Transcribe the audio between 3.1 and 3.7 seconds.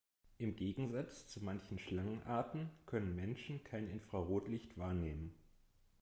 Menschen